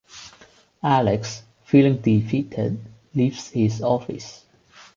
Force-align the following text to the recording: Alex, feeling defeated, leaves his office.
Alex, 0.81 1.43
feeling 1.63 1.97
defeated, 1.97 2.83
leaves 3.13 3.49
his 3.49 3.83
office. 3.83 4.45